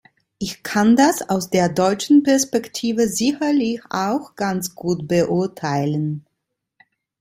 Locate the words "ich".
0.39-0.63